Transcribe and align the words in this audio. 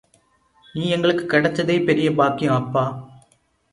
நீ 0.75 0.89
எங்களுக்குக் 0.89 1.29
கிடைச்சதே 1.29 1.85
பெரிய 1.85 2.09
பாக்கியம் 2.15 2.55
அப்பா! 2.55 2.85